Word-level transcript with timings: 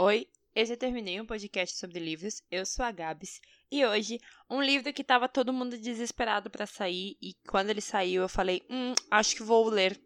Oi, 0.00 0.28
esse 0.54 0.72
eu 0.72 0.76
terminei 0.76 1.20
um 1.20 1.26
podcast 1.26 1.76
sobre 1.76 1.98
livros. 1.98 2.40
Eu 2.52 2.64
sou 2.64 2.84
a 2.84 2.92
Gabs 2.92 3.40
e 3.68 3.84
hoje 3.84 4.20
um 4.48 4.62
livro 4.62 4.92
que 4.92 5.02
tava 5.02 5.28
todo 5.28 5.52
mundo 5.52 5.76
desesperado 5.76 6.48
para 6.48 6.66
sair 6.66 7.16
e 7.20 7.34
quando 7.48 7.70
ele 7.70 7.80
saiu 7.80 8.22
eu 8.22 8.28
falei, 8.28 8.64
hum, 8.70 8.94
acho 9.10 9.34
que 9.34 9.42
vou 9.42 9.68
ler. 9.68 10.00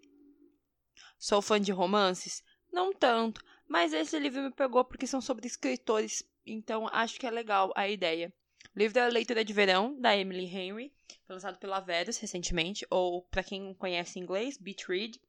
Sou 1.19 1.43
fã 1.43 1.61
de 1.61 1.73
romances? 1.73 2.43
Não 2.73 2.95
tanto, 2.95 3.45
mas 3.69 3.93
esse 3.93 4.19
livro 4.19 4.41
me 4.41 4.51
pegou 4.51 4.83
porque 4.83 5.07
são 5.07 5.21
sobre 5.21 5.47
escritores, 5.47 6.25
então 6.47 6.89
acho 6.91 7.21
que 7.21 7.27
é 7.27 7.31
legal 7.31 7.71
a 7.77 7.87
ideia. 7.87 8.33
O 8.75 8.79
livro 8.79 8.99
é 8.99 9.03
a 9.03 9.09
Leitura 9.09 9.45
de 9.45 9.53
Verão, 9.53 10.01
da 10.01 10.17
Emily 10.17 10.47
Henry, 10.47 10.91
foi 11.27 11.35
lançado 11.35 11.59
pela 11.59 11.81
Verus 11.81 12.17
recentemente, 12.17 12.87
ou 12.89 13.25
para 13.25 13.45
quem 13.45 13.75
conhece 13.75 14.19
inglês, 14.19 14.57
Beat 14.57 14.85
Read. 14.89 15.21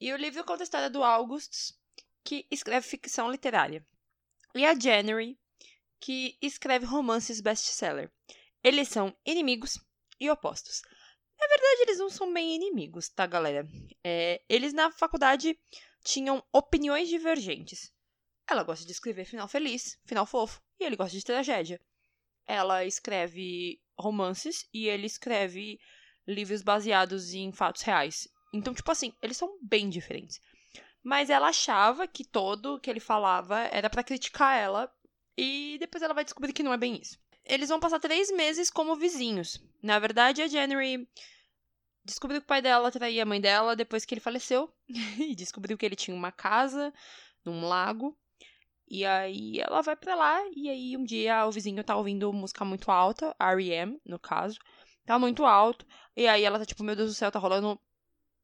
E 0.00 0.12
o 0.12 0.16
livro 0.16 0.44
conta 0.44 0.62
a 0.62 0.64
história 0.64 0.88
do 0.88 1.02
Augustus, 1.02 1.79
que 2.24 2.46
escreve 2.50 2.86
ficção 2.86 3.30
literária, 3.30 3.84
e 4.54 4.64
a 4.66 4.78
January, 4.78 5.38
que 6.00 6.36
escreve 6.40 6.86
romances 6.86 7.40
best-seller. 7.40 8.10
Eles 8.62 8.88
são 8.88 9.14
inimigos 9.24 9.78
e 10.18 10.30
opostos. 10.30 10.82
Na 11.38 11.46
verdade, 11.46 11.82
eles 11.82 11.98
não 11.98 12.10
são 12.10 12.32
bem 12.32 12.54
inimigos, 12.54 13.08
tá, 13.08 13.26
galera? 13.26 13.66
É, 14.04 14.42
eles 14.48 14.72
na 14.72 14.90
faculdade 14.90 15.58
tinham 16.02 16.44
opiniões 16.52 17.08
divergentes. 17.08 17.92
Ela 18.48 18.62
gosta 18.62 18.84
de 18.84 18.92
escrever 18.92 19.24
final 19.24 19.48
feliz, 19.48 19.98
final 20.04 20.26
fofo, 20.26 20.60
e 20.78 20.84
ele 20.84 20.96
gosta 20.96 21.16
de 21.16 21.24
tragédia. 21.24 21.80
Ela 22.46 22.84
escreve 22.84 23.80
romances 23.98 24.68
e 24.74 24.88
ele 24.88 25.06
escreve 25.06 25.78
livros 26.26 26.62
baseados 26.62 27.32
em 27.32 27.52
fatos 27.52 27.82
reais. 27.82 28.28
Então, 28.52 28.74
tipo 28.74 28.90
assim, 28.90 29.14
eles 29.22 29.36
são 29.36 29.58
bem 29.62 29.88
diferentes. 29.88 30.40
Mas 31.02 31.30
ela 31.30 31.48
achava 31.48 32.06
que 32.06 32.24
todo 32.24 32.78
que 32.80 32.90
ele 32.90 33.00
falava 33.00 33.60
era 33.72 33.88
para 33.88 34.04
criticar 34.04 34.56
ela. 34.56 34.92
E 35.36 35.78
depois 35.80 36.02
ela 36.02 36.14
vai 36.14 36.24
descobrir 36.24 36.52
que 36.52 36.62
não 36.62 36.72
é 36.72 36.76
bem 36.76 37.00
isso. 37.00 37.18
Eles 37.44 37.68
vão 37.68 37.80
passar 37.80 37.98
três 37.98 38.30
meses 38.30 38.70
como 38.70 38.96
vizinhos. 38.96 39.58
Na 39.82 39.98
verdade, 39.98 40.42
a 40.42 40.48
January 40.48 41.08
descobriu 42.04 42.40
que 42.40 42.44
o 42.44 42.48
pai 42.48 42.60
dela 42.60 42.90
traía 42.90 43.22
a 43.22 43.26
mãe 43.26 43.40
dela 43.40 43.74
depois 43.74 44.04
que 44.04 44.14
ele 44.14 44.20
faleceu. 44.20 44.70
e 45.18 45.34
descobriu 45.34 45.78
que 45.78 45.86
ele 45.86 45.96
tinha 45.96 46.14
uma 46.14 46.30
casa 46.30 46.92
num 47.44 47.66
lago. 47.66 48.16
E 48.86 49.06
aí 49.06 49.60
ela 49.60 49.80
vai 49.80 49.96
para 49.96 50.14
lá. 50.14 50.42
E 50.54 50.68
aí 50.68 50.96
um 50.96 51.04
dia 51.04 51.46
o 51.46 51.52
vizinho 51.52 51.82
tá 51.82 51.96
ouvindo 51.96 52.32
música 52.32 52.64
muito 52.64 52.90
alta, 52.90 53.34
R.E.M., 53.38 53.98
no 54.04 54.18
caso. 54.18 54.58
Tá 55.06 55.18
muito 55.18 55.46
alto. 55.46 55.86
E 56.16 56.26
aí 56.26 56.44
ela 56.44 56.58
tá 56.58 56.66
tipo, 56.66 56.84
meu 56.84 56.94
Deus 56.94 57.10
do 57.10 57.14
céu, 57.14 57.30
tá 57.30 57.38
rolando 57.38 57.80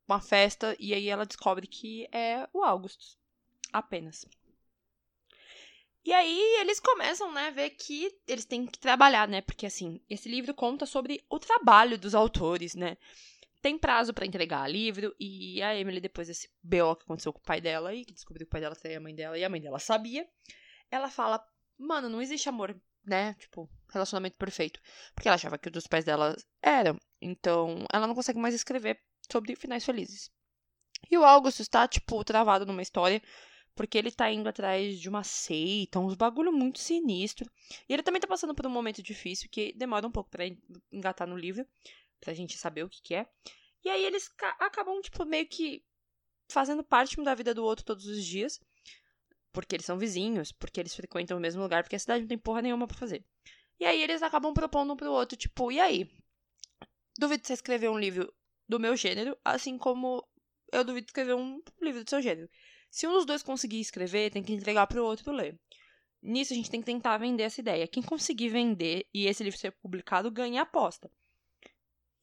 uma 0.08 0.20
festa 0.20 0.76
e 0.78 0.94
aí 0.94 1.08
ela 1.08 1.26
descobre 1.26 1.66
que 1.66 2.08
é 2.12 2.48
o 2.52 2.62
Augustus. 2.62 3.18
Apenas. 3.72 4.26
E 6.04 6.12
aí 6.12 6.40
eles 6.60 6.78
começam, 6.78 7.32
né, 7.32 7.48
a 7.48 7.50
ver 7.50 7.70
que 7.70 8.16
eles 8.28 8.44
têm 8.44 8.64
que 8.64 8.78
trabalhar, 8.78 9.27
né? 9.27 9.40
Porque 9.40 9.66
assim, 9.66 10.00
esse 10.08 10.28
livro 10.28 10.54
conta 10.54 10.86
sobre 10.86 11.24
o 11.28 11.36
trabalho 11.36 11.98
dos 11.98 12.14
autores, 12.14 12.77
né? 12.77 12.96
Tem 13.60 13.77
prazo 13.77 14.14
para 14.14 14.24
entregar 14.24 14.70
livro 14.70 15.12
e 15.18 15.60
a 15.60 15.74
Emily 15.74 16.00
depois 16.00 16.28
desse 16.28 16.48
BO 16.62 16.94
que 16.94 17.02
aconteceu 17.02 17.32
com 17.32 17.40
o 17.40 17.42
pai 17.42 17.60
dela 17.60 17.92
e 17.92 18.04
que 18.04 18.12
descobriu 18.12 18.46
que 18.46 18.50
o 18.50 18.52
pai 18.52 18.60
dela 18.60 18.77
traía 18.77 18.98
a 18.98 19.00
mãe 19.00 19.12
dela 19.12 19.36
e 19.36 19.44
a 19.44 19.48
mãe 19.48 19.60
dela 19.60 19.80
sabia, 19.80 20.24
ela 20.92 21.10
fala: 21.10 21.44
"Mano, 21.77 22.08
não 22.08 22.22
existe 22.22 22.48
amor, 22.48 22.80
né? 23.04 23.34
Tipo, 23.34 23.68
relacionamento 23.92 24.36
perfeito". 24.36 24.80
Porque 25.12 25.27
ela 25.27 25.34
achava 25.34 25.58
que 25.58 25.66
os 25.66 25.72
dos 25.72 25.88
pais 25.88 26.04
dela 26.04 26.36
eram. 26.62 26.96
Então, 27.20 27.84
ela 27.92 28.06
não 28.06 28.14
consegue 28.14 28.38
mais 28.38 28.54
escrever 28.54 29.02
sobre 29.30 29.56
finais 29.56 29.84
felizes. 29.84 30.30
E 31.10 31.16
o 31.16 31.24
August 31.24 31.60
está, 31.60 31.86
tipo, 31.86 32.24
travado 32.24 32.66
numa 32.66 32.82
história, 32.82 33.22
porque 33.74 33.98
ele 33.98 34.10
tá 34.10 34.30
indo 34.30 34.48
atrás 34.48 34.98
de 34.98 35.08
uma 35.08 35.22
seita, 35.22 36.00
uns 36.00 36.14
bagulho 36.14 36.52
muito 36.52 36.78
sinistro. 36.78 37.50
E 37.88 37.92
ele 37.92 38.02
também 38.02 38.20
tá 38.20 38.27
passando 38.27 38.55
por 38.55 38.66
um 38.66 38.70
momento 38.70 39.02
difícil, 39.02 39.48
que 39.51 39.73
demora 39.74 40.06
um 40.06 40.11
pouco 40.11 40.30
para 40.30 40.45
engatar 40.90 41.28
no 41.28 41.36
livro, 41.36 41.67
pra 42.20 42.33
gente 42.33 42.56
saber 42.56 42.84
o 42.84 42.89
que 42.89 43.02
que 43.02 43.14
é. 43.14 43.28
E 43.84 43.89
aí 43.89 44.05
eles 44.05 44.33
acabam, 44.58 45.01
tipo, 45.01 45.24
meio 45.24 45.46
que 45.46 45.84
fazendo 46.48 46.83
parte 46.83 47.22
da 47.22 47.34
vida 47.34 47.52
do 47.55 47.64
outro 47.64 47.84
todos 47.84 48.06
os 48.06 48.24
dias. 48.24 48.61
Porque 49.52 49.77
eles 49.77 49.86
são 49.86 49.98
vizinhos, 49.98 50.52
porque 50.52 50.80
eles 50.80 50.95
frequentam 50.95 51.36
o 51.36 51.40
mesmo 51.40 51.62
lugar, 51.62 51.83
porque 51.83 51.96
a 51.96 51.98
cidade 51.98 52.22
não 52.22 52.28
tem 52.28 52.39
porra 52.39 52.62
nenhuma 52.62 52.86
para 52.86 52.96
fazer. 52.96 53.24
E 53.78 53.84
aí 53.84 54.02
eles 54.02 54.22
acabam 54.22 54.52
propondo 54.52 54.92
um 54.92 54.96
pro 54.96 55.12
outro, 55.12 55.36
tipo, 55.36 55.70
e 55.70 55.78
aí? 55.78 56.11
Duvido 57.18 57.46
você 57.46 57.52
escrever 57.52 57.89
um 57.89 57.98
livro 57.98 58.33
do 58.68 58.80
meu 58.80 58.96
gênero, 58.96 59.36
assim 59.44 59.78
como 59.78 60.27
eu 60.72 60.84
duvido 60.84 61.06
escrever 61.06 61.34
um 61.34 61.62
livro 61.80 62.04
do 62.04 62.10
seu 62.10 62.20
gênero. 62.20 62.48
Se 62.90 63.06
um 63.06 63.12
dos 63.12 63.27
dois 63.27 63.42
conseguir 63.42 63.80
escrever, 63.80 64.30
tem 64.30 64.42
que 64.42 64.52
entregar 64.52 64.86
para 64.86 65.02
o 65.02 65.04
outro 65.04 65.32
ler. 65.32 65.58
Nisso 66.22 66.52
a 66.52 66.56
gente 66.56 66.70
tem 66.70 66.80
que 66.80 66.86
tentar 66.86 67.18
vender 67.18 67.44
essa 67.44 67.60
ideia. 67.60 67.86
Quem 67.86 68.02
conseguir 68.02 68.48
vender 68.48 69.06
e 69.12 69.27
esse 69.27 69.44
livro 69.44 69.58
ser 69.58 69.72
publicado 69.72 70.30
ganha 70.30 70.60
a 70.60 70.62
aposta. 70.64 71.10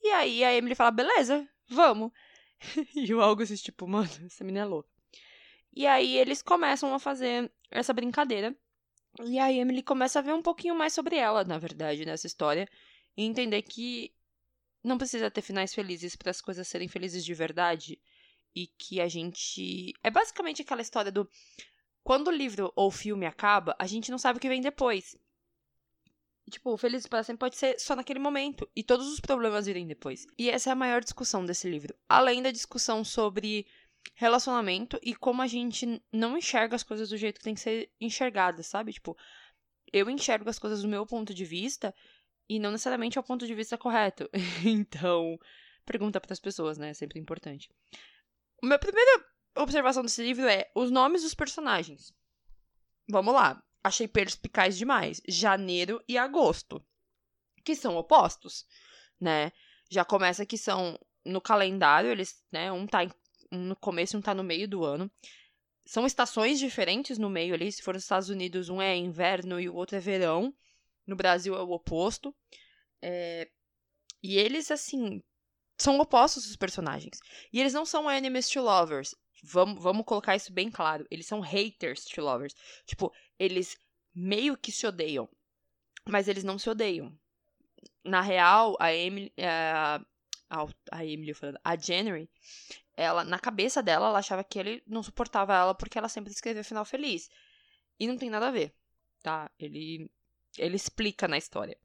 E 0.01 0.09
aí 0.09 0.43
a 0.43 0.53
Emily 0.53 0.75
fala: 0.75 0.91
beleza, 0.91 1.47
vamos. 1.69 2.11
e 2.95 3.13
o 3.13 3.21
August, 3.21 3.63
tipo, 3.63 3.87
mano, 3.87 4.09
essa 4.25 4.43
menina 4.43 4.65
é 4.65 4.67
louca. 4.67 4.89
E 5.75 5.87
aí 5.87 6.17
eles 6.17 6.41
começam 6.41 6.93
a 6.93 6.99
fazer 6.99 7.51
essa 7.71 7.93
brincadeira. 7.93 8.55
E 9.21 9.39
aí 9.39 9.59
a 9.59 9.61
Emily 9.61 9.83
começa 9.83 10.19
a 10.19 10.21
ver 10.21 10.33
um 10.33 10.41
pouquinho 10.41 10.75
mais 10.75 10.93
sobre 10.93 11.15
ela, 11.15 11.43
na 11.43 11.57
verdade, 11.57 12.05
nessa 12.05 12.27
história. 12.27 12.67
E 13.15 13.23
entender 13.23 13.61
que 13.61 14.13
não 14.83 14.97
precisa 14.97 15.31
ter 15.31 15.41
finais 15.41 15.73
felizes 15.73 16.15
para 16.15 16.31
as 16.31 16.41
coisas 16.41 16.67
serem 16.67 16.87
felizes 16.87 17.23
de 17.23 17.33
verdade. 17.33 17.99
E 18.55 18.67
que 18.67 19.01
a 19.01 19.07
gente. 19.07 19.93
É 20.03 20.11
basicamente 20.11 20.61
aquela 20.61 20.81
história 20.81 21.11
do. 21.11 21.27
Quando 22.03 22.27
o 22.27 22.31
livro 22.31 22.71
ou 22.75 22.87
o 22.87 22.91
filme 22.91 23.25
acaba, 23.25 23.75
a 23.79 23.87
gente 23.87 24.11
não 24.11 24.17
sabe 24.17 24.37
o 24.37 24.41
que 24.41 24.49
vem 24.49 24.61
depois. 24.61 25.17
Tipo, 26.49 26.75
Feliz 26.77 27.07
para 27.07 27.23
sempre 27.23 27.39
pode 27.39 27.55
ser 27.55 27.79
só 27.79 27.95
naquele 27.95 28.19
momento. 28.19 28.69
E 28.75 28.83
todos 28.83 29.07
os 29.07 29.19
problemas 29.19 29.65
virem 29.65 29.87
depois. 29.87 30.27
E 30.37 30.49
essa 30.49 30.69
é 30.69 30.73
a 30.73 30.75
maior 30.75 31.01
discussão 31.01 31.45
desse 31.45 31.69
livro. 31.69 31.95
Além 32.07 32.43
da 32.43 32.51
discussão 32.51 33.03
sobre 33.03 33.65
relacionamento 34.13 34.99
e 35.01 35.15
como 35.15 35.41
a 35.41 35.47
gente 35.47 36.01
não 36.11 36.37
enxerga 36.37 36.75
as 36.75 36.83
coisas 36.83 37.09
do 37.09 37.17
jeito 37.17 37.37
que 37.37 37.43
tem 37.45 37.55
que 37.55 37.61
ser 37.61 37.89
enxergadas, 37.99 38.67
sabe? 38.67 38.91
Tipo, 38.91 39.17
eu 39.91 40.09
enxergo 40.09 40.49
as 40.49 40.59
coisas 40.59 40.81
do 40.81 40.87
meu 40.87 41.05
ponto 41.05 41.33
de 41.33 41.45
vista 41.45 41.95
e 42.49 42.59
não 42.59 42.71
necessariamente 42.71 43.17
ao 43.17 43.23
ponto 43.23 43.45
de 43.45 43.55
vista 43.55 43.77
correto. 43.77 44.29
então, 44.65 45.37
pergunta 45.85 46.19
para 46.19 46.33
as 46.33 46.39
pessoas, 46.39 46.77
né? 46.77 46.89
É 46.89 46.93
sempre 46.93 47.19
importante. 47.19 47.69
A 48.61 48.65
minha 48.65 48.79
primeira 48.79 49.25
observação 49.57 50.03
desse 50.03 50.23
livro 50.23 50.47
é 50.47 50.69
os 50.75 50.91
nomes 50.91 51.23
dos 51.23 51.33
personagens. 51.33 52.13
Vamos 53.09 53.33
lá. 53.33 53.61
Achei 53.83 54.07
perspicaz 54.07 54.77
demais. 54.77 55.21
Janeiro 55.27 56.03
e 56.07 56.17
agosto. 56.17 56.83
Que 57.63 57.75
são 57.75 57.95
opostos, 57.95 58.65
né? 59.19 59.51
Já 59.89 60.03
começa 60.03 60.45
que 60.45 60.57
são 60.57 60.99
no 61.25 61.41
calendário, 61.41 62.09
eles, 62.09 62.41
né? 62.51 62.71
Um 62.71 62.85
tá 62.85 62.99
no 63.51 63.75
começo 63.75 64.15
e 64.15 64.19
um 64.19 64.21
tá 64.21 64.33
no 64.33 64.43
meio 64.43 64.67
do 64.67 64.83
ano. 64.83 65.11
São 65.85 66.05
estações 66.05 66.59
diferentes 66.59 67.17
no 67.17 67.29
meio 67.29 67.53
ali. 67.53 67.71
Se 67.71 67.81
for 67.81 67.93
nos 67.93 68.03
Estados 68.03 68.29
Unidos, 68.29 68.69
um 68.69 68.81
é 68.81 68.95
inverno 68.95 69.59
e 69.59 69.69
o 69.69 69.75
outro 69.75 69.97
é 69.97 69.99
verão. 69.99 70.53
No 71.05 71.15
Brasil 71.15 71.55
é 71.55 71.61
o 71.61 71.71
oposto. 71.71 72.35
É... 73.01 73.49
E 74.21 74.37
eles, 74.37 74.71
assim, 74.71 75.21
são 75.77 75.99
opostos 75.99 76.49
os 76.49 76.55
personagens. 76.55 77.19
E 77.51 77.59
eles 77.59 77.73
não 77.73 77.85
são 77.85 78.09
enemies 78.09 78.49
to 78.49 78.61
lovers. 78.61 79.13
Vamos, 79.43 79.81
vamos 79.81 80.05
colocar 80.05 80.35
isso 80.35 80.53
bem 80.53 80.71
claro. 80.71 81.05
Eles 81.11 81.25
são 81.25 81.41
haters 81.41 82.05
to 82.05 82.21
lovers. 82.21 82.55
Tipo, 82.85 83.11
eles 83.37 83.77
meio 84.15 84.57
que 84.57 84.71
se 84.71 84.87
odeiam. 84.87 85.27
Mas 86.07 86.27
eles 86.27 86.43
não 86.43 86.57
se 86.57 86.69
odeiam. 86.69 87.17
Na 88.03 88.21
real, 88.21 88.77
a 88.79 88.93
Emily. 88.93 89.33
A, 89.37 90.01
a, 90.49 90.67
a 90.91 91.05
Emily 91.05 91.33
falando. 91.33 91.59
A 91.63 91.75
January, 91.75 92.29
ela, 92.95 93.23
na 93.23 93.39
cabeça 93.39 93.81
dela, 93.81 94.07
ela 94.07 94.19
achava 94.19 94.43
que 94.43 94.59
ele 94.59 94.83
não 94.87 95.03
suportava 95.03 95.53
ela 95.53 95.75
porque 95.75 95.97
ela 95.97 96.09
sempre 96.09 96.31
escrevia 96.31 96.63
final 96.63 96.85
feliz. 96.85 97.29
E 97.99 98.07
não 98.07 98.17
tem 98.17 98.29
nada 98.29 98.47
a 98.47 98.51
ver, 98.51 98.73
tá? 99.21 99.49
Ele 99.59 100.09
ele 100.57 100.75
explica 100.75 101.27
na 101.27 101.37
história. 101.37 101.77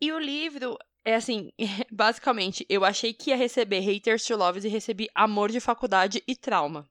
E 0.00 0.12
o 0.12 0.18
livro 0.18 0.78
é 1.04 1.14
assim, 1.14 1.52
basicamente, 1.90 2.66
eu 2.68 2.84
achei 2.84 3.12
que 3.12 3.30
ia 3.30 3.36
receber 3.36 3.80
haters 3.80 4.24
to 4.24 4.36
lovers 4.36 4.64
e 4.64 4.68
recebi 4.68 5.08
amor 5.14 5.50
de 5.50 5.60
faculdade 5.60 6.22
e 6.26 6.36
trauma. 6.36 6.88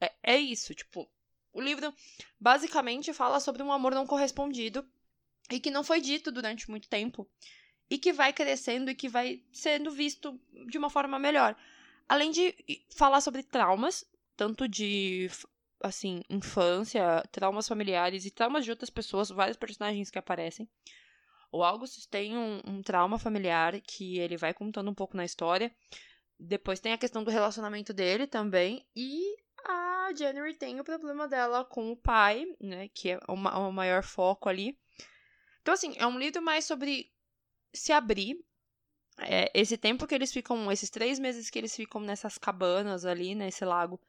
É, 0.00 0.12
é 0.22 0.36
isso, 0.36 0.74
tipo, 0.74 1.08
o 1.52 1.60
livro 1.60 1.92
basicamente 2.40 3.12
fala 3.12 3.38
sobre 3.40 3.62
um 3.62 3.72
amor 3.72 3.94
não 3.94 4.06
correspondido 4.06 4.86
e 5.50 5.60
que 5.60 5.70
não 5.70 5.84
foi 5.84 6.00
dito 6.00 6.32
durante 6.32 6.70
muito 6.70 6.88
tempo 6.88 7.28
e 7.90 7.98
que 7.98 8.12
vai 8.12 8.32
crescendo 8.32 8.90
e 8.90 8.94
que 8.94 9.08
vai 9.08 9.42
sendo 9.52 9.90
visto 9.90 10.40
de 10.66 10.78
uma 10.78 10.88
forma 10.88 11.18
melhor. 11.18 11.54
Além 12.08 12.30
de 12.30 12.54
falar 12.96 13.20
sobre 13.20 13.42
traumas, 13.42 14.04
tanto 14.36 14.66
de 14.66 15.30
assim, 15.82 16.22
infância, 16.28 17.22
traumas 17.30 17.68
familiares 17.68 18.24
e 18.24 18.30
traumas 18.30 18.64
de 18.64 18.70
outras 18.70 18.90
pessoas, 18.90 19.30
vários 19.30 19.56
personagens 19.56 20.10
que 20.10 20.18
aparecem. 20.18 20.68
O 21.50 21.62
Augustus 21.62 22.06
tem 22.06 22.36
um, 22.36 22.60
um, 22.66 22.82
trauma 22.82 23.18
familiar 23.18 23.78
que 23.82 24.18
ele 24.18 24.38
vai 24.38 24.54
contando 24.54 24.90
um 24.90 24.94
pouco 24.94 25.16
na 25.16 25.24
história. 25.24 25.70
Depois 26.40 26.80
tem 26.80 26.94
a 26.94 26.98
questão 26.98 27.22
do 27.22 27.30
relacionamento 27.30 27.92
dele 27.92 28.26
também. 28.26 28.86
E 28.96 29.36
a 29.66 30.10
January 30.16 30.54
tem 30.54 30.80
o 30.80 30.84
problema 30.84 31.28
dela 31.28 31.62
com 31.62 31.92
o 31.92 31.96
pai, 31.96 32.46
né? 32.58 32.88
Que 32.88 33.10
é 33.10 33.20
o, 33.28 33.34
o 33.34 33.72
maior 33.72 34.02
foco 34.02 34.48
ali. 34.48 34.78
Então, 35.60 35.74
assim, 35.74 35.94
é 35.98 36.06
um 36.06 36.18
livro 36.18 36.40
mais 36.40 36.64
sobre 36.64 37.12
se 37.72 37.92
abrir. 37.92 38.42
É, 39.18 39.50
esse 39.54 39.76
tempo 39.76 40.06
que 40.06 40.14
eles 40.14 40.32
ficam, 40.32 40.72
esses 40.72 40.88
três 40.88 41.18
meses 41.18 41.50
que 41.50 41.58
eles 41.58 41.76
ficam 41.76 42.00
nessas 42.00 42.38
cabanas 42.38 43.04
ali, 43.04 43.34
nesse 43.34 43.62
lago, 43.62 44.00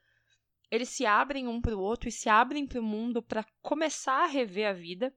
eles 0.73 0.89
se 0.89 1.05
abrem 1.05 1.47
um 1.47 1.61
para 1.61 1.77
o 1.77 1.79
outro 1.79 2.09
e 2.09 2.11
se 2.11 2.27
abrem 2.27 2.65
para 2.65 2.79
o 2.79 2.83
mundo 2.83 3.21
para 3.21 3.45
começar 3.61 4.23
a 4.23 4.25
rever 4.25 4.67
a 4.67 4.73
vida. 4.73 5.13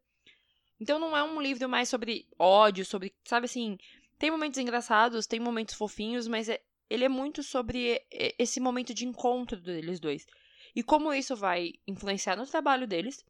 Então 0.78 0.98
não 0.98 1.16
é 1.16 1.22
um 1.22 1.40
livro 1.40 1.66
mais 1.66 1.88
sobre 1.88 2.28
ódio, 2.38 2.84
sobre, 2.84 3.14
sabe 3.24 3.46
assim, 3.46 3.78
tem 4.18 4.30
momentos 4.30 4.60
engraçados, 4.60 5.26
tem 5.26 5.40
momentos 5.40 5.74
fofinhos, 5.74 6.28
mas 6.28 6.50
é, 6.50 6.62
ele 6.90 7.06
é 7.06 7.08
muito 7.08 7.42
sobre 7.42 8.04
esse 8.38 8.60
momento 8.60 8.92
de 8.92 9.06
encontro 9.06 9.58
deles 9.58 9.98
dois. 9.98 10.26
E 10.74 10.82
como 10.82 11.10
isso 11.10 11.34
vai 11.34 11.72
influenciar 11.86 12.36
no 12.36 12.46
trabalho 12.46 12.86
deles, 12.86 13.24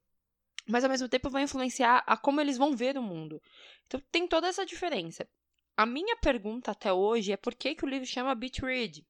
mas 0.67 0.82
ao 0.82 0.90
mesmo 0.90 1.08
tempo 1.08 1.31
vai 1.31 1.44
influenciar 1.44 2.02
a 2.08 2.17
como 2.17 2.40
eles 2.40 2.58
vão 2.58 2.75
ver 2.75 2.99
o 2.99 3.02
mundo. 3.05 3.40
Então 3.87 4.02
tem 4.11 4.26
toda 4.26 4.49
essa 4.49 4.67
diferença. 4.67 5.29
A 5.76 5.87
minha 5.87 6.17
pergunta 6.17 6.72
até 6.72 6.93
hoje 6.93 7.31
é 7.31 7.37
por 7.37 7.55
que, 7.55 7.76
que 7.76 7.84
o 7.84 7.88
livro 7.88 8.05
chama 8.05 8.34
Beach 8.34 8.61
Read? 8.62 9.06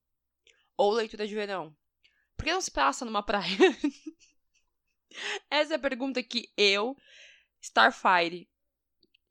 Ou 0.76 0.92
Leitura 0.92 1.26
de 1.26 1.34
Verão? 1.34 1.74
Por 2.36 2.44
que 2.44 2.52
não 2.52 2.60
se 2.60 2.70
passa 2.70 3.04
numa 3.04 3.22
praia? 3.22 3.56
essa 5.50 5.74
é 5.74 5.76
a 5.76 5.80
pergunta 5.80 6.22
que 6.22 6.52
eu, 6.56 6.96
Starfire, 7.60 8.48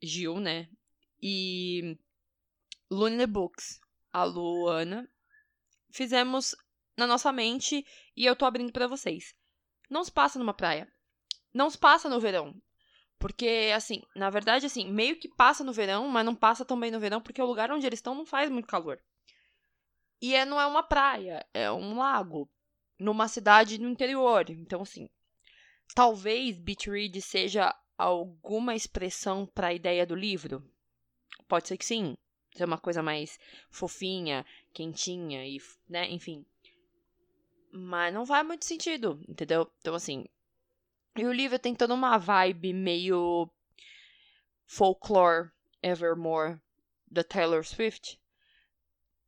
Gil, 0.02 0.40
né? 0.40 0.68
E 1.22 1.98
Lune 2.90 3.26
Books, 3.26 3.80
a 4.12 4.24
Luana, 4.24 5.08
fizemos 5.90 6.54
na 6.96 7.06
nossa 7.06 7.32
mente 7.32 7.86
e 8.16 8.24
eu 8.24 8.36
tô 8.36 8.44
abrindo 8.44 8.72
para 8.72 8.86
vocês. 8.86 9.34
Não 9.88 10.04
se 10.04 10.10
passa 10.10 10.38
numa 10.38 10.54
praia. 10.54 10.92
Não 11.52 11.70
se 11.70 11.78
passa 11.78 12.08
no 12.08 12.20
verão. 12.20 12.54
Porque, 13.18 13.72
assim, 13.74 14.02
na 14.14 14.28
verdade, 14.28 14.66
assim, 14.66 14.90
meio 14.90 15.18
que 15.18 15.28
passa 15.28 15.64
no 15.64 15.72
verão, 15.72 16.06
mas 16.08 16.24
não 16.24 16.34
passa 16.34 16.64
também 16.64 16.90
no 16.90 17.00
verão, 17.00 17.20
porque 17.20 17.40
o 17.40 17.46
lugar 17.46 17.70
onde 17.70 17.86
eles 17.86 17.98
estão 17.98 18.14
não 18.14 18.26
faz 18.26 18.50
muito 18.50 18.68
calor. 18.68 19.00
E 20.20 20.34
é, 20.34 20.44
não 20.44 20.60
é 20.60 20.66
uma 20.66 20.82
praia, 20.82 21.46
é 21.52 21.70
um 21.70 21.96
lago, 21.98 22.50
numa 22.98 23.28
cidade 23.28 23.78
no 23.78 23.88
interior. 23.88 24.50
Então, 24.50 24.82
assim, 24.82 25.08
talvez 25.94 26.58
Beach 26.58 26.90
Read 26.90 27.20
seja 27.20 27.74
alguma 27.96 28.74
expressão 28.74 29.46
para 29.46 29.68
a 29.68 29.74
ideia 29.74 30.06
do 30.06 30.14
livro. 30.14 30.62
Pode 31.48 31.68
ser 31.68 31.76
que 31.76 31.84
sim 31.84 32.16
ser 32.56 32.64
uma 32.64 32.78
coisa 32.78 33.02
mais 33.02 33.38
fofinha, 33.70 34.44
quentinha 34.72 35.46
e, 35.46 35.58
né, 35.88 36.10
enfim. 36.10 36.44
Mas 37.70 38.12
não 38.12 38.24
faz 38.24 38.46
muito 38.46 38.64
sentido, 38.64 39.20
entendeu? 39.28 39.70
Então, 39.78 39.94
assim. 39.94 40.24
E 41.16 41.24
o 41.24 41.32
livro 41.32 41.58
tem 41.58 41.74
toda 41.74 41.94
uma 41.94 42.18
vibe 42.18 42.72
meio 42.72 43.50
folklore 44.64 45.50
Evermore 45.82 46.58
da 47.06 47.22
Taylor 47.22 47.64
Swift. 47.64 48.20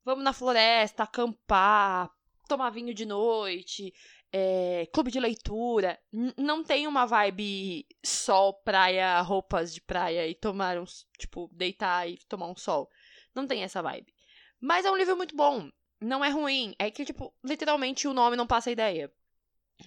Vamos 0.04 0.24
na 0.24 0.32
floresta, 0.32 1.02
acampar, 1.02 2.10
tomar 2.48 2.70
vinho 2.70 2.92
de 2.94 3.04
noite, 3.04 3.92
é, 4.32 4.88
clube 4.92 5.10
de 5.10 5.20
leitura. 5.20 5.98
Não 6.36 6.64
tem 6.64 6.86
uma 6.86 7.06
vibe 7.06 7.86
sol, 8.04 8.54
praia, 8.54 9.20
roupas 9.20 9.72
de 9.72 9.80
praia 9.80 10.26
e 10.26 10.34
tomar 10.34 10.78
um, 10.78 10.84
tipo, 11.18 11.48
deitar 11.52 12.08
e 12.08 12.18
tomar 12.28 12.48
um 12.48 12.56
sol. 12.56 12.90
Não 13.34 13.46
tem 13.46 13.62
essa 13.62 13.82
vibe. 13.82 14.12
Mas 14.60 14.84
é 14.84 14.90
um 14.90 14.96
livro 14.96 15.16
muito 15.16 15.36
bom. 15.36 15.70
Não 16.00 16.24
é 16.24 16.30
ruim. 16.30 16.74
É 16.78 16.90
que, 16.90 17.04
tipo, 17.04 17.32
literalmente 17.44 18.08
o 18.08 18.14
nome 18.14 18.36
não 18.36 18.46
passa 18.46 18.70
ideia. 18.70 19.12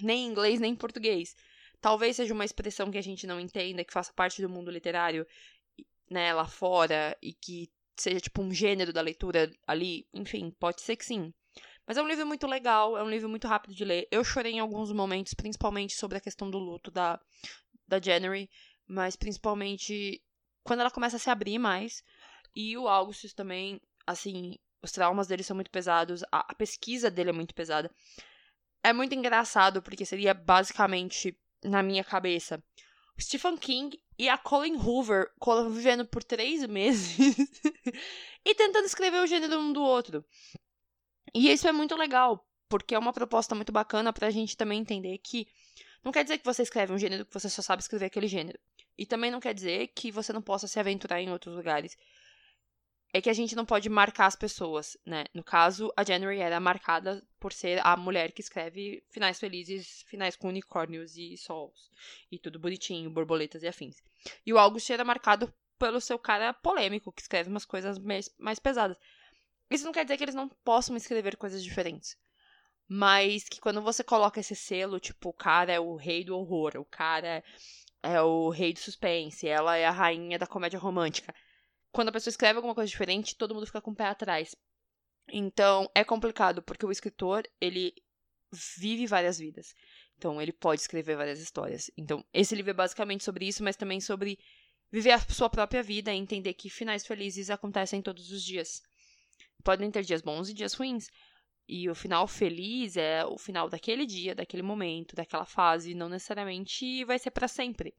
Nem 0.02 0.26
em 0.26 0.30
inglês, 0.30 0.60
nem 0.60 0.74
em 0.74 0.76
português. 0.76 1.36
Talvez 1.82 2.16
seja 2.16 2.34
uma 2.34 2.46
expressão 2.46 2.92
que 2.92 2.98
a 2.98 3.04
gente 3.04 3.26
não 3.28 3.40
entenda, 3.40 3.84
que 3.84 3.94
faça 3.94 4.14
parte 4.14 4.42
do 4.42 4.50
mundo 4.50 4.72
literário, 4.72 5.26
né, 6.10 6.34
lá 6.34 6.46
fora, 6.46 7.18
e 7.22 7.34
que 7.34 7.72
seja, 7.98 8.20
tipo, 8.20 8.42
um 8.42 8.54
gênero 8.54 8.94
da 8.94 9.02
leitura 9.02 9.52
ali. 9.66 10.08
Enfim, 10.14 10.52
pode 10.52 10.82
ser 10.82 10.96
que 10.96 11.06
sim. 11.06 11.34
Mas 11.92 11.98
é 11.98 12.02
um 12.02 12.08
livro 12.08 12.26
muito 12.26 12.48
legal, 12.48 12.98
é 12.98 13.04
um 13.04 13.10
livro 13.10 13.28
muito 13.28 13.50
rápido 13.50 13.76
de 13.76 13.84
ler. 13.84 14.08
Eu 14.10 14.24
chorei 14.24 14.54
em 14.54 14.60
alguns 14.62 14.94
momentos, 14.94 15.34
principalmente 15.34 15.94
sobre 15.94 16.18
a 16.18 16.22
questão 16.22 16.50
do 16.50 16.58
luto 16.58 16.90
da, 16.90 17.20
da 17.86 18.00
January, 18.00 18.50
mas 18.88 19.18
principalmente 19.18 20.24
quando 20.64 20.80
ela 20.80 20.90
começa 20.90 21.18
a 21.18 21.20
se 21.20 21.30
abrir 21.30 21.60
mais. 21.60 22.02
E 22.56 22.78
o 22.78 22.88
Augustus 22.88 23.34
também, 23.34 23.78
assim, 24.08 24.56
os 24.82 24.94
traumas 24.94 25.28
dele 25.28 25.44
são 25.44 25.54
muito 25.54 25.70
pesados, 25.70 26.24
a, 26.32 26.50
a 26.50 26.56
pesquisa 26.56 27.12
dele 27.12 27.32
é 27.32 27.34
muito 27.34 27.54
pesada. 27.54 27.94
É 28.82 28.94
muito 28.94 29.14
engraçado, 29.14 29.82
porque 29.82 30.06
seria 30.06 30.34
basicamente, 30.34 31.38
na 31.62 31.84
minha 31.84 32.06
cabeça, 32.06 32.64
Stephen 33.20 33.58
King 33.58 34.02
e 34.18 34.30
a 34.30 34.38
Colin 34.38 34.78
Hoover 34.78 35.30
vivendo 35.70 36.06
por 36.06 36.24
três 36.24 36.64
meses 36.72 37.36
e 38.46 38.56
tentando 38.56 38.86
escrever 38.86 39.22
o 39.22 39.28
gênero 39.28 39.60
um 39.60 39.74
do 39.74 39.82
outro. 39.82 40.24
E 41.34 41.52
isso 41.52 41.68
é 41.68 41.72
muito 41.72 41.96
legal, 41.96 42.46
porque 42.68 42.96
é 42.96 43.00
uma 43.00 43.14
proposta 43.14 43.56
muito 43.56 43.72
bacana 43.72 44.12
pra 44.12 44.30
gente 44.30 44.58
também 44.58 44.80
entender 44.80 45.18
que 45.20 45.48
não 46.04 46.12
quer 46.12 46.24
dizer 46.24 46.38
que 46.38 46.46
você 46.46 46.64
escreve 46.64 46.94
um 46.94 46.98
gênero 46.98 47.26
que 47.26 47.34
você 47.34 47.50
só 47.50 47.62
sabe 47.62 47.82
escrever 47.82 48.06
aquele 48.06 48.28
gênero. 48.28 48.60
E 48.98 49.06
também 49.06 49.32
não 49.32 49.40
quer 49.40 49.54
dizer 49.54 49.88
que 49.96 50.12
você 50.12 50.34
não 50.34 50.42
possa 50.42 50.68
se 50.68 50.80
aventurar 50.80 51.22
em 51.22 51.32
outros 51.32 51.56
lugares 51.56 51.98
é 53.14 53.22
que 53.22 53.30
a 53.30 53.34
gente 53.34 53.56
não 53.56 53.66
pode 53.66 53.90
marcar 53.90 54.28
as 54.28 54.36
pessoas, 54.36 54.98
né? 55.06 55.26
No 55.34 55.44
caso, 55.44 55.92
a 55.98 56.04
January 56.04 56.40
era 56.40 56.60
marcada 56.60 57.22
por 57.40 57.52
ser 57.52 57.86
a 57.86 57.98
mulher 57.98 58.32
que 58.32 58.42
escreve 58.42 59.04
finais 59.10 59.40
felizes, 59.40 60.04
finais 60.08 60.36
com 60.36 60.48
unicórnios 60.48 61.18
e 61.18 61.36
sols, 61.36 61.92
e 62.32 62.40
tudo 62.40 62.60
bonitinho, 62.60 63.10
borboletas 63.10 63.64
e 63.64 63.68
afins. 63.68 63.98
E 64.46 64.54
o 64.54 64.58
August 64.58 64.90
era 64.90 65.04
marcado 65.04 65.54
pelo 65.78 66.00
seu 66.00 66.18
cara 66.18 66.54
polêmico, 66.54 67.12
que 67.12 67.22
escreve 67.22 67.50
umas 67.50 67.66
coisas 67.66 68.00
mais, 68.00 68.34
mais 68.40 68.60
pesadas. 68.60 68.98
Isso 69.72 69.86
não 69.86 69.92
quer 69.92 70.04
dizer 70.04 70.18
que 70.18 70.24
eles 70.24 70.36
não 70.36 70.50
possam 70.50 70.96
escrever 70.96 71.38
coisas 71.38 71.64
diferentes. 71.64 72.16
Mas 72.88 73.46
que 73.46 73.60
quando 73.62 73.82
você 73.82 74.04
coloca 74.04 74.40
esse 74.40 74.56
selo, 74.56 75.00
tipo, 75.00 75.30
o 75.30 75.34
cara 75.34 75.72
é 75.72 75.80
o 75.80 75.96
rei 75.96 76.24
do 76.24 76.38
horror, 76.38 76.74
o 76.76 76.86
cara 76.86 77.44
é 78.04 78.22
o 78.22 78.50
rei 78.50 78.74
do 78.74 78.80
suspense, 78.80 79.48
ela 79.48 79.78
é 79.78 79.86
a 79.86 79.92
rainha 79.92 80.38
da 80.38 80.46
comédia 80.46 80.78
romântica 80.78 81.34
quando 81.92 82.10
a 82.10 82.12
pessoa 82.12 82.32
escreve 82.32 82.58
alguma 82.58 82.76
coisa 82.76 82.90
diferente, 82.90 83.36
todo 83.36 83.54
mundo 83.54 83.66
fica 83.66 83.82
com 83.82 83.92
o 83.92 83.96
pé 83.96 84.06
atrás. 84.06 84.56
Então, 85.32 85.90
é 85.94 86.04
complicado, 86.04 86.62
porque 86.62 86.86
o 86.86 86.92
escritor, 86.92 87.44
ele 87.60 87.94
vive 88.78 89.06
várias 89.06 89.38
vidas. 89.38 89.76
Então, 90.18 90.42
ele 90.42 90.52
pode 90.52 90.82
escrever 90.82 91.16
várias 91.16 91.40
histórias. 91.40 91.92
Então, 91.98 92.26
esse 92.34 92.56
livro 92.56 92.72
é 92.72 92.74
basicamente 92.74 93.24
sobre 93.24 93.48
isso, 93.48 93.64
mas 93.64 93.76
também 93.76 94.00
sobre 94.00 94.40
viver 94.92 95.12
a 95.12 95.20
sua 95.20 95.50
própria 95.50 95.84
vida 95.84 96.14
e 96.14 96.18
entender 96.18 96.54
que 96.54 96.70
finais 96.70 97.06
felizes 97.06 97.50
acontecem 97.50 98.02
todos 98.02 98.32
os 98.32 98.44
dias. 98.44 98.82
Podem 99.64 99.92
ter 99.92 100.04
dias 100.04 100.22
bons 100.22 100.50
e 100.50 100.54
dias 100.54 100.74
ruins. 100.74 101.08
E 101.68 101.90
o 101.90 101.96
final 101.96 102.28
feliz 102.28 102.98
é 102.98 103.26
o 103.26 103.38
final 103.38 103.70
daquele 103.70 104.06
dia, 104.06 104.36
daquele 104.36 104.64
momento, 104.64 105.16
daquela 105.16 105.46
fase, 105.46 105.94
não 105.94 106.10
necessariamente 106.10 107.06
vai 107.06 107.18
ser 107.18 107.32
para 107.32 107.48
sempre. 107.48 107.94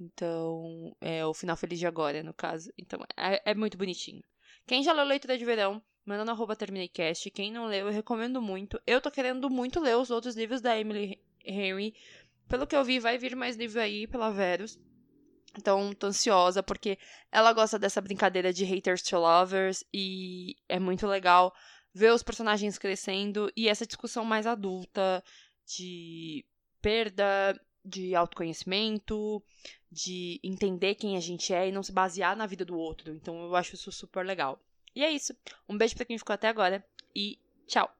Então, 0.00 0.96
é 1.00 1.24
o 1.24 1.34
final 1.34 1.56
feliz 1.56 1.78
de 1.78 1.86
agora, 1.86 2.22
no 2.22 2.32
caso. 2.32 2.72
Então, 2.78 3.00
é, 3.16 3.50
é 3.50 3.54
muito 3.54 3.76
bonitinho. 3.76 4.22
Quem 4.66 4.82
já 4.82 4.92
leu 4.92 5.04
Leitura 5.04 5.36
de 5.36 5.44
Verão, 5.44 5.82
manda 6.04 6.24
no 6.24 6.30
arroba 6.30 6.56
TermineiCast. 6.56 7.30
Quem 7.30 7.52
não 7.52 7.66
leu, 7.66 7.86
eu 7.86 7.92
recomendo 7.92 8.40
muito. 8.40 8.80
Eu 8.86 9.00
tô 9.00 9.10
querendo 9.10 9.50
muito 9.50 9.80
ler 9.80 9.96
os 9.96 10.10
outros 10.10 10.36
livros 10.36 10.60
da 10.60 10.78
Emily 10.78 11.20
Henry. 11.44 11.94
Pelo 12.48 12.66
que 12.66 12.74
eu 12.74 12.84
vi, 12.84 12.98
vai 12.98 13.18
vir 13.18 13.36
mais 13.36 13.56
livro 13.56 13.80
aí 13.80 14.06
pela 14.06 14.30
Verus. 14.30 14.78
Então, 15.56 15.92
tô 15.94 16.08
ansiosa, 16.08 16.62
porque 16.62 16.98
ela 17.32 17.52
gosta 17.52 17.78
dessa 17.78 18.00
brincadeira 18.00 18.52
de 18.52 18.64
haters 18.64 19.02
to 19.02 19.16
lovers. 19.18 19.84
E 19.92 20.56
é 20.68 20.78
muito 20.78 21.06
legal 21.06 21.54
ver 21.92 22.12
os 22.12 22.22
personagens 22.22 22.78
crescendo 22.78 23.50
e 23.56 23.68
essa 23.68 23.86
discussão 23.86 24.24
mais 24.24 24.46
adulta 24.46 25.22
de 25.66 26.44
perda, 26.80 27.58
de 27.84 28.14
autoconhecimento, 28.14 29.42
de 29.90 30.38
entender 30.42 30.94
quem 30.94 31.16
a 31.16 31.20
gente 31.20 31.52
é 31.52 31.68
e 31.68 31.72
não 31.72 31.82
se 31.82 31.92
basear 31.92 32.36
na 32.36 32.46
vida 32.46 32.64
do 32.64 32.78
outro. 32.78 33.12
Então 33.12 33.42
eu 33.44 33.56
acho 33.56 33.74
isso 33.74 33.90
super 33.90 34.24
legal. 34.24 34.60
E 34.94 35.02
é 35.02 35.10
isso. 35.10 35.34
Um 35.68 35.76
beijo 35.76 35.94
para 35.96 36.04
quem 36.04 36.18
ficou 36.18 36.34
até 36.34 36.48
agora 36.48 36.84
e 37.14 37.38
tchau. 37.66 37.97